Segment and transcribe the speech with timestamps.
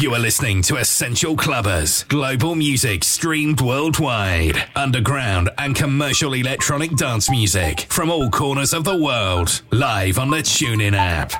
[0.00, 7.28] You are listening to Essential Clubbers, global music streamed worldwide, underground and commercial electronic dance
[7.28, 11.32] music from all corners of the world, live on the TuneIn app.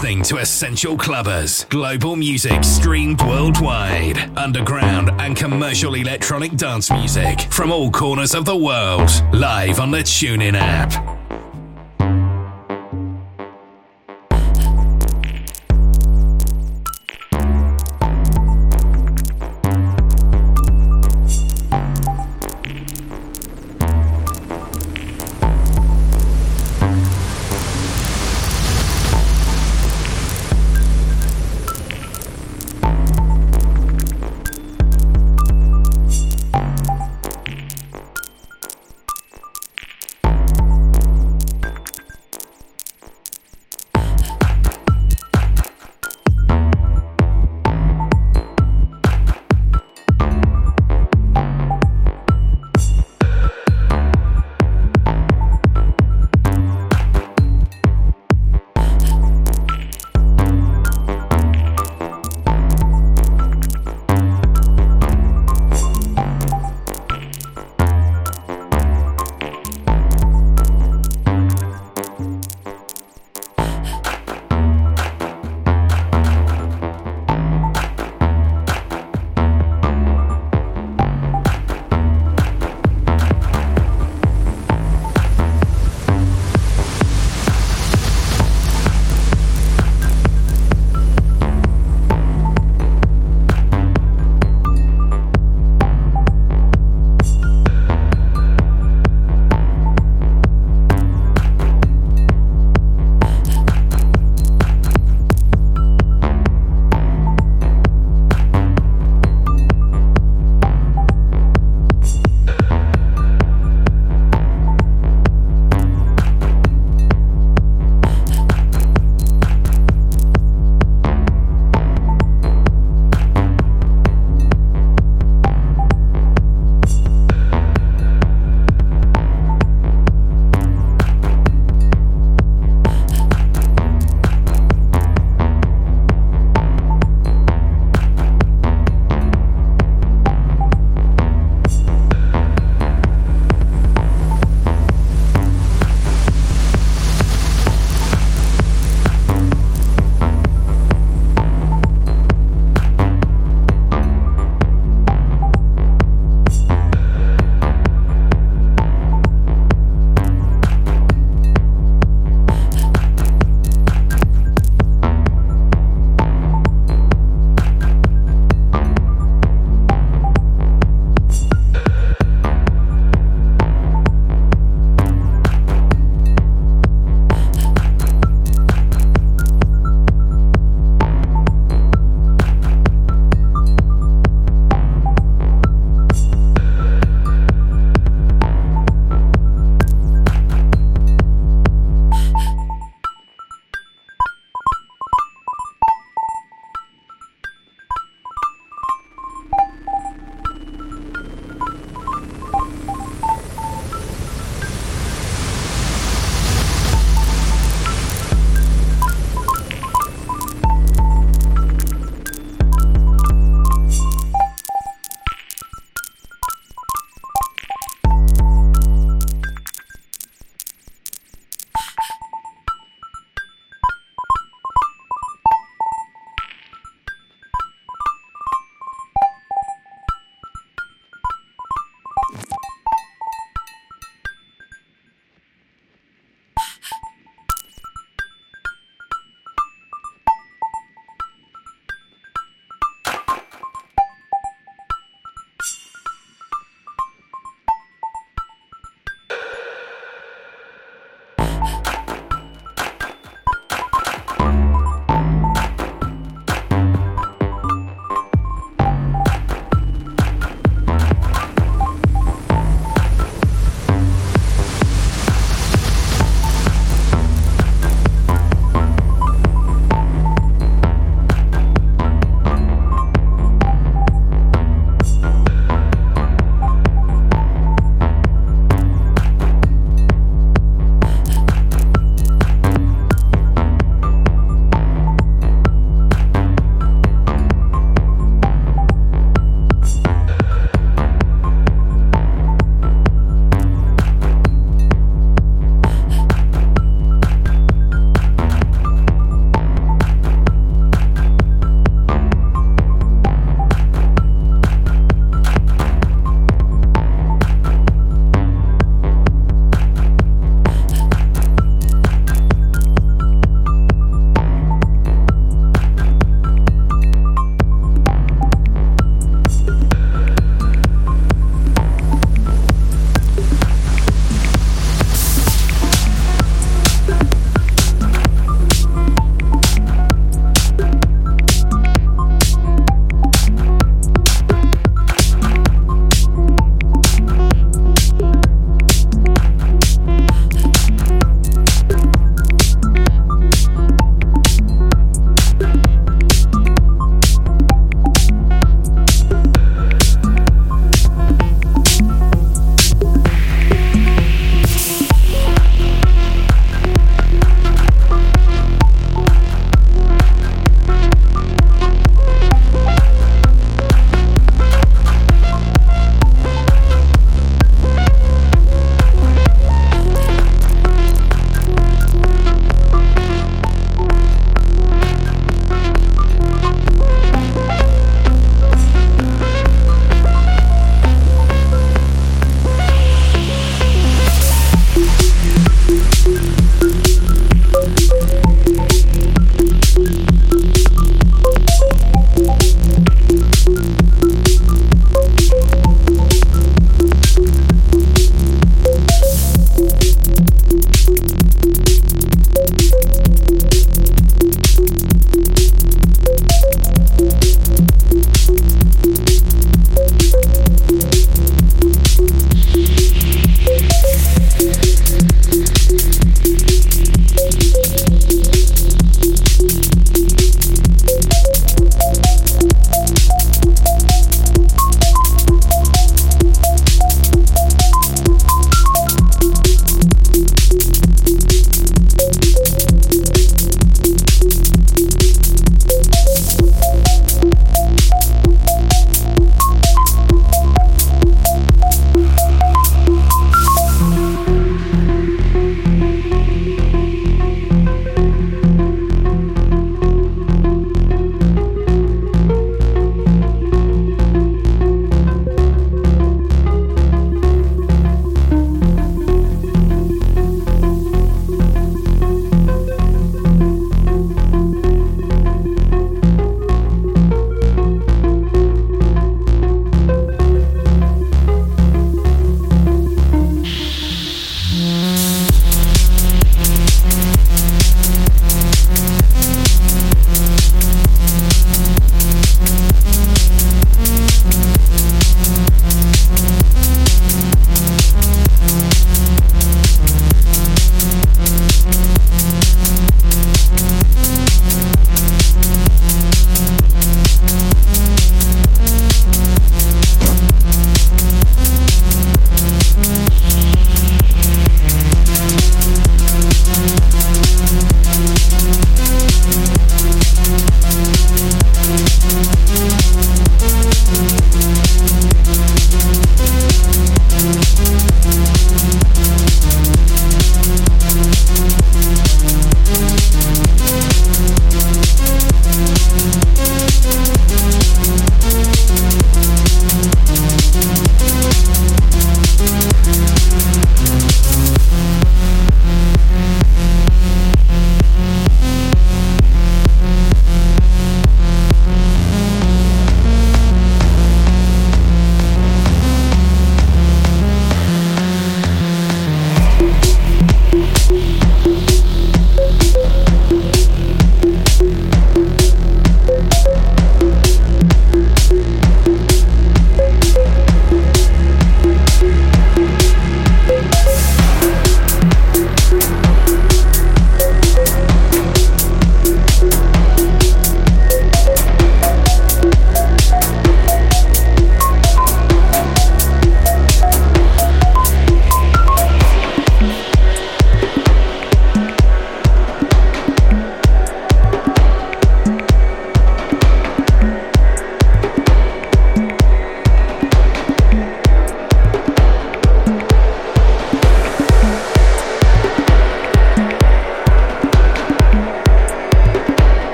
[0.00, 7.70] Listening to Essential Clubbers, global music streamed worldwide, underground and commercial electronic dance music from
[7.70, 11.09] all corners of the world, live on the TuneIn app.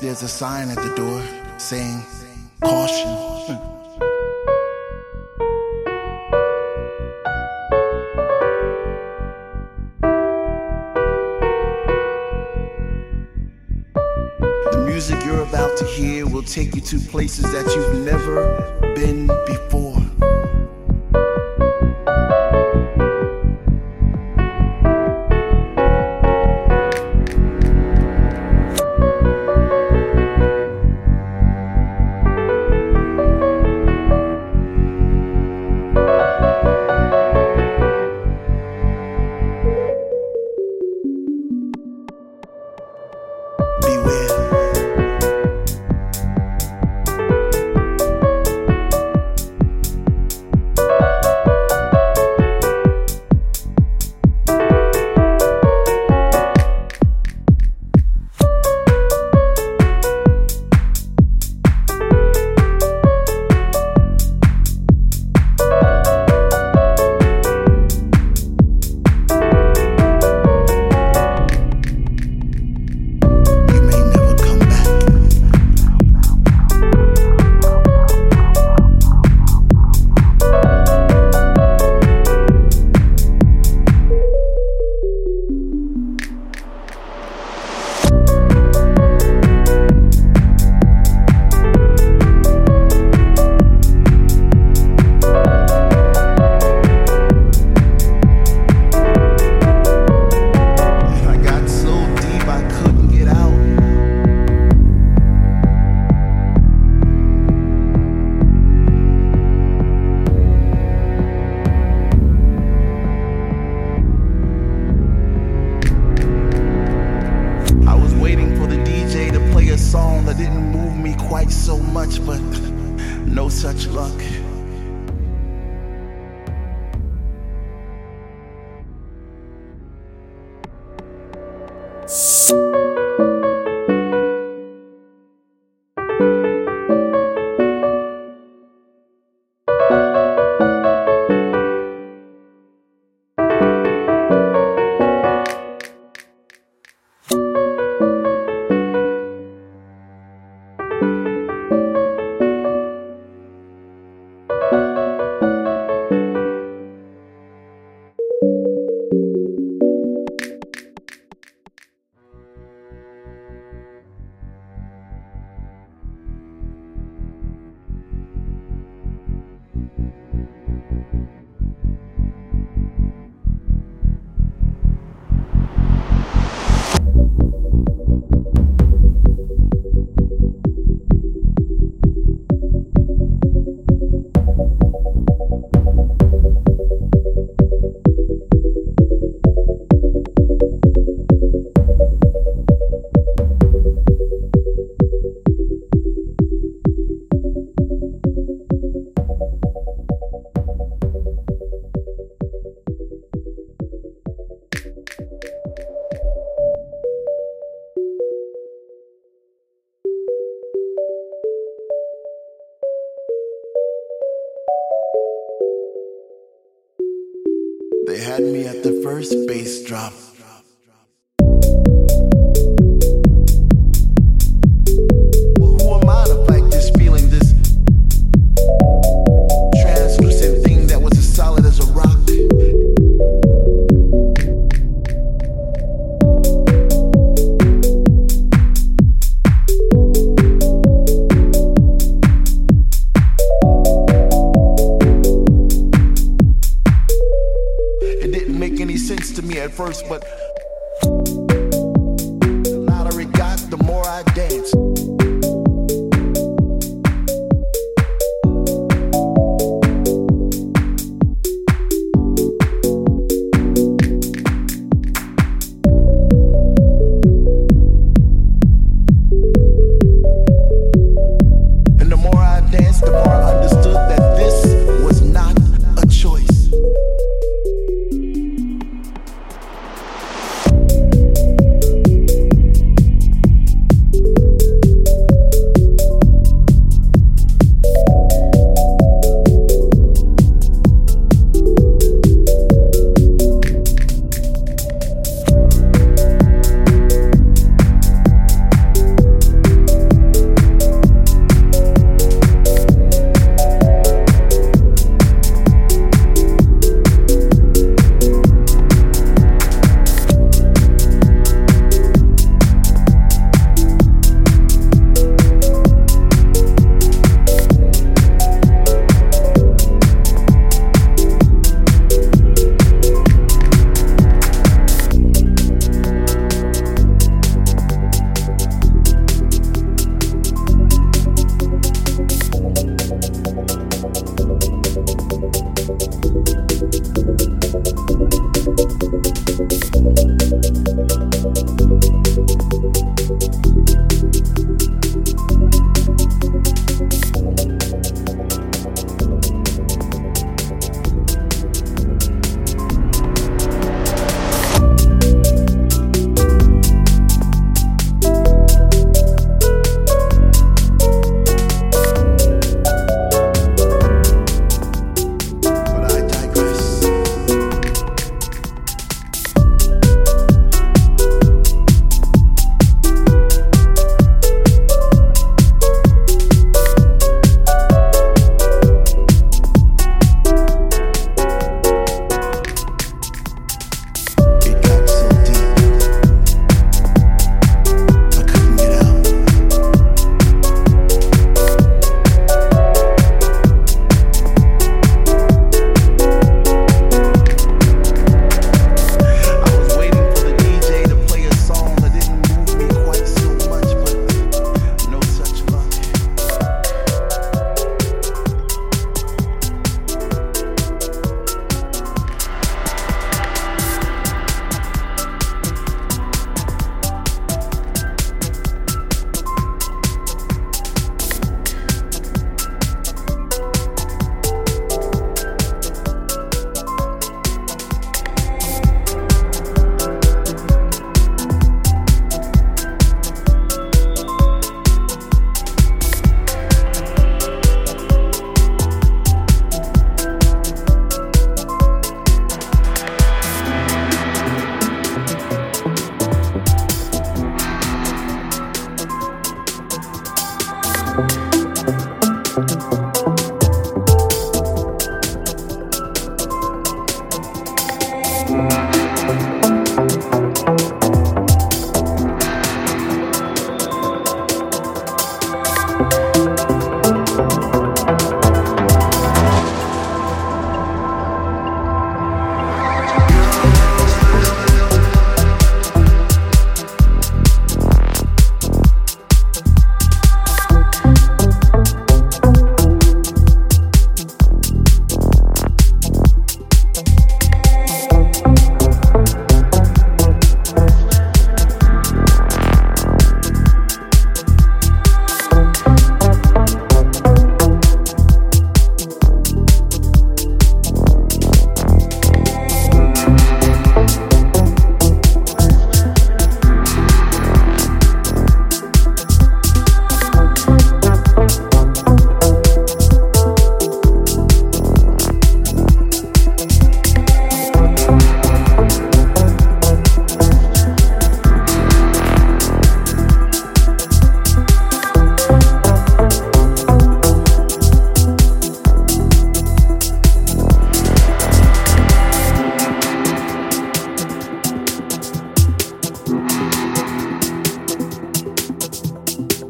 [0.00, 1.19] There's a sign at the door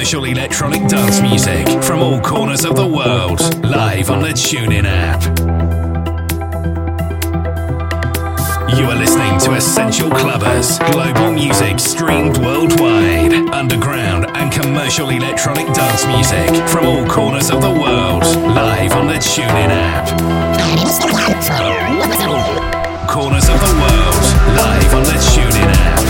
[0.00, 5.22] commercial electronic dance music from all corners of the world, live on the TuneIn app.
[8.78, 16.06] You are listening to Essential Clubbers, global music streamed worldwide, underground and commercial electronic dance
[16.06, 18.24] music from all corners of the world,
[18.56, 20.08] live on the TuneIn app.
[23.06, 24.24] Corners of the world,
[24.56, 26.09] live on the TuneIn app.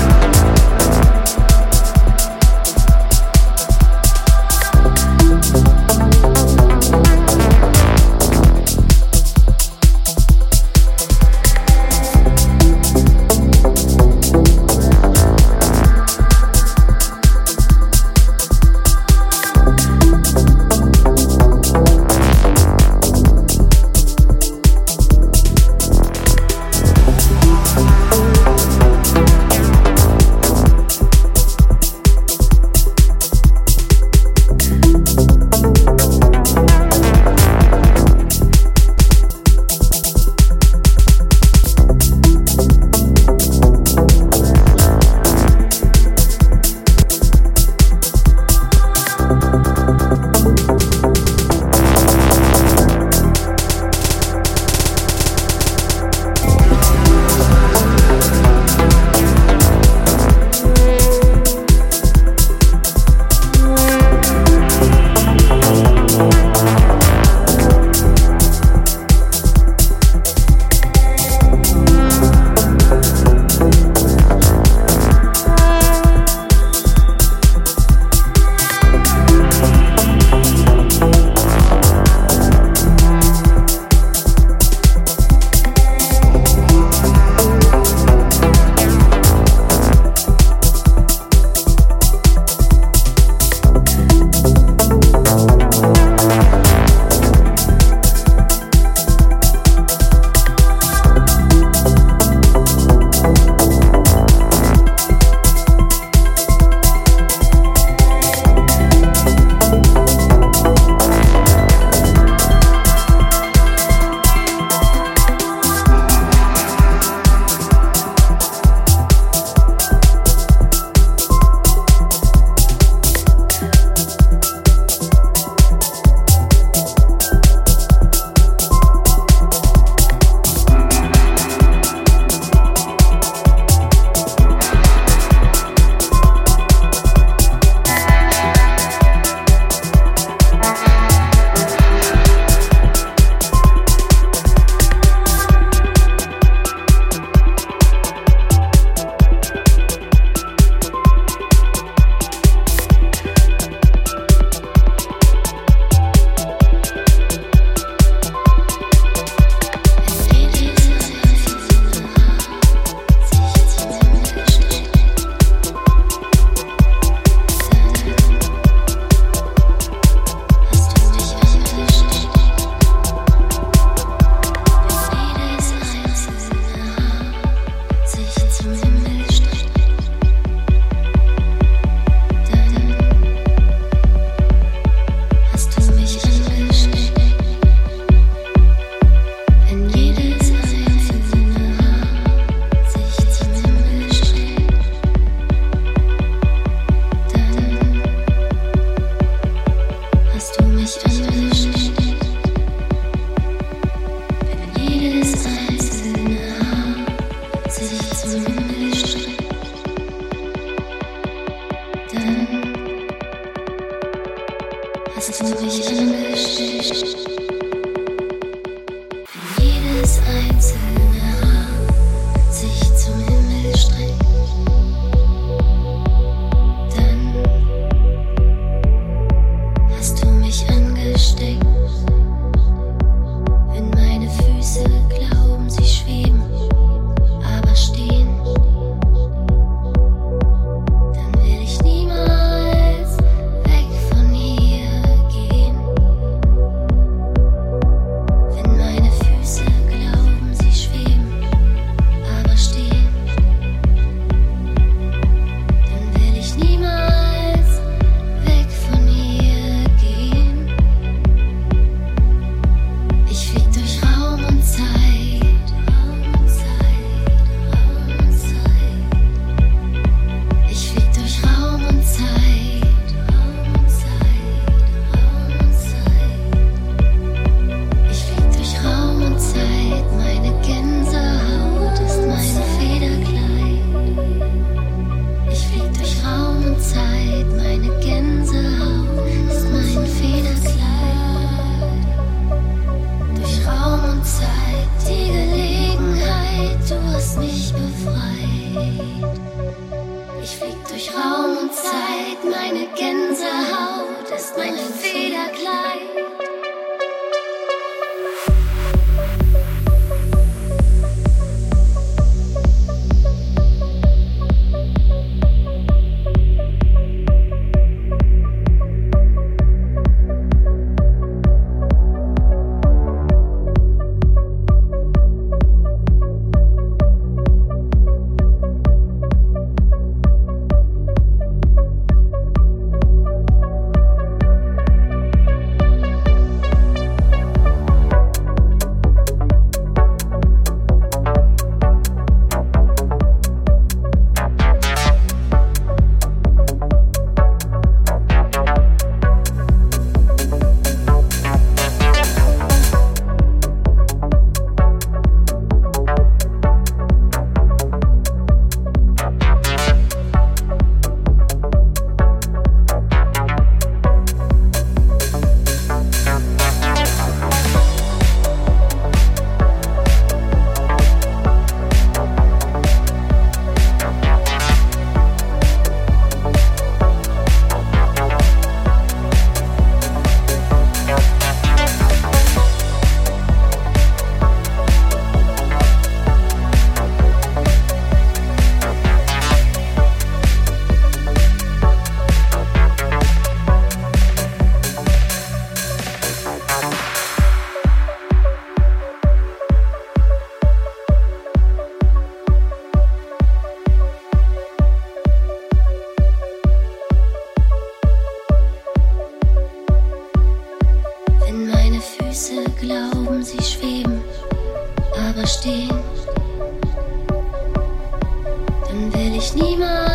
[419.08, 420.09] will ich niemals.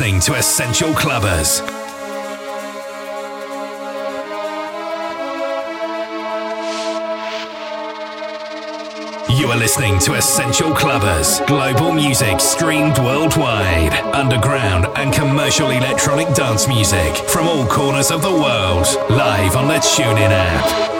[0.00, 1.60] Listening to Essential Clubbers.
[9.38, 16.66] You are listening to Essential Clubbers, global music streamed worldwide, underground and commercial electronic dance
[16.66, 20.99] music from all corners of the world, live on the TuneIn app.